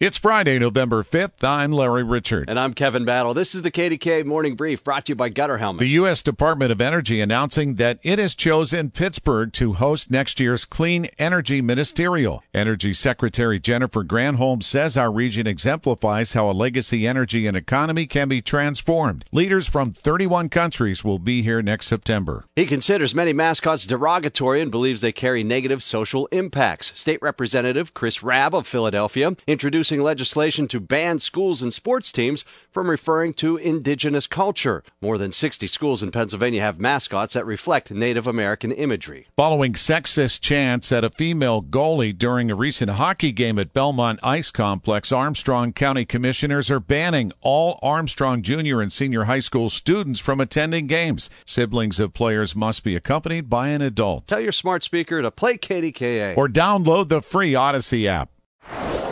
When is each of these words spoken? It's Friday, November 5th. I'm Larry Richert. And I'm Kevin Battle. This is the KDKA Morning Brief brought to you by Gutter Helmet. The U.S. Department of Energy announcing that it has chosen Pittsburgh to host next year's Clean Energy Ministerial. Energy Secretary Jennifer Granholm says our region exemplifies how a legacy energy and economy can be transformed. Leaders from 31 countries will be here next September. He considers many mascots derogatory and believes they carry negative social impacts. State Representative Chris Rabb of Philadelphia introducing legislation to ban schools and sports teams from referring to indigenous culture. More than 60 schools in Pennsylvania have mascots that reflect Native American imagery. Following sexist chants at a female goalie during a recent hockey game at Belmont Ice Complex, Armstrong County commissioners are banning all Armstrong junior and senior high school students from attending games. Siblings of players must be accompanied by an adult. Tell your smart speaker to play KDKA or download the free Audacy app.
It's 0.00 0.18
Friday, 0.18 0.58
November 0.58 1.04
5th. 1.04 1.44
I'm 1.44 1.70
Larry 1.70 2.02
Richert. 2.02 2.46
And 2.48 2.58
I'm 2.58 2.74
Kevin 2.74 3.04
Battle. 3.04 3.32
This 3.32 3.54
is 3.54 3.62
the 3.62 3.70
KDKA 3.70 4.26
Morning 4.26 4.56
Brief 4.56 4.82
brought 4.82 5.04
to 5.04 5.12
you 5.12 5.14
by 5.14 5.28
Gutter 5.28 5.58
Helmet. 5.58 5.78
The 5.78 5.88
U.S. 5.90 6.20
Department 6.20 6.72
of 6.72 6.80
Energy 6.80 7.20
announcing 7.20 7.76
that 7.76 8.00
it 8.02 8.18
has 8.18 8.34
chosen 8.34 8.90
Pittsburgh 8.90 9.52
to 9.52 9.74
host 9.74 10.10
next 10.10 10.40
year's 10.40 10.64
Clean 10.64 11.08
Energy 11.16 11.62
Ministerial. 11.62 12.42
Energy 12.52 12.92
Secretary 12.92 13.60
Jennifer 13.60 14.02
Granholm 14.02 14.64
says 14.64 14.96
our 14.96 15.12
region 15.12 15.46
exemplifies 15.46 16.32
how 16.32 16.50
a 16.50 16.52
legacy 16.52 17.06
energy 17.06 17.46
and 17.46 17.56
economy 17.56 18.06
can 18.08 18.28
be 18.28 18.42
transformed. 18.42 19.24
Leaders 19.30 19.68
from 19.68 19.92
31 19.92 20.48
countries 20.48 21.04
will 21.04 21.20
be 21.20 21.42
here 21.42 21.62
next 21.62 21.86
September. 21.86 22.46
He 22.56 22.66
considers 22.66 23.14
many 23.14 23.32
mascots 23.32 23.86
derogatory 23.86 24.60
and 24.60 24.72
believes 24.72 25.02
they 25.02 25.12
carry 25.12 25.44
negative 25.44 25.84
social 25.84 26.26
impacts. 26.32 26.90
State 26.96 27.22
Representative 27.22 27.94
Chris 27.94 28.24
Rabb 28.24 28.56
of 28.56 28.66
Philadelphia 28.66 29.36
introducing 29.84 30.02
legislation 30.02 30.66
to 30.66 30.80
ban 30.80 31.18
schools 31.18 31.60
and 31.60 31.74
sports 31.74 32.10
teams 32.10 32.42
from 32.70 32.88
referring 32.88 33.34
to 33.34 33.58
indigenous 33.58 34.26
culture. 34.26 34.82
More 35.02 35.18
than 35.18 35.30
60 35.30 35.66
schools 35.66 36.02
in 36.02 36.10
Pennsylvania 36.10 36.62
have 36.62 36.80
mascots 36.80 37.34
that 37.34 37.44
reflect 37.44 37.90
Native 37.90 38.26
American 38.26 38.72
imagery. 38.72 39.26
Following 39.36 39.74
sexist 39.74 40.40
chants 40.40 40.90
at 40.90 41.04
a 41.04 41.10
female 41.10 41.60
goalie 41.60 42.16
during 42.16 42.50
a 42.50 42.54
recent 42.54 42.92
hockey 42.92 43.30
game 43.30 43.58
at 43.58 43.74
Belmont 43.74 44.20
Ice 44.22 44.50
Complex, 44.50 45.12
Armstrong 45.12 45.74
County 45.74 46.06
commissioners 46.06 46.70
are 46.70 46.80
banning 46.80 47.30
all 47.42 47.78
Armstrong 47.82 48.40
junior 48.40 48.80
and 48.80 48.90
senior 48.90 49.24
high 49.24 49.40
school 49.40 49.68
students 49.68 50.18
from 50.18 50.40
attending 50.40 50.86
games. 50.86 51.28
Siblings 51.44 52.00
of 52.00 52.14
players 52.14 52.56
must 52.56 52.84
be 52.84 52.96
accompanied 52.96 53.50
by 53.50 53.68
an 53.68 53.82
adult. 53.82 54.26
Tell 54.28 54.40
your 54.40 54.52
smart 54.52 54.82
speaker 54.82 55.20
to 55.20 55.30
play 55.30 55.58
KDKA 55.58 56.38
or 56.38 56.48
download 56.48 57.10
the 57.10 57.20
free 57.20 57.52
Audacy 57.52 58.06
app. 58.06 58.30